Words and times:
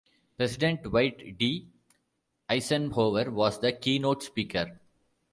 President 0.35 0.81
Dwight 0.81 1.37
D. 1.37 1.67
Eisenhower 2.49 3.29
was 3.29 3.59
the 3.59 3.71
keynote 3.71 4.23
speaker. 4.23 4.79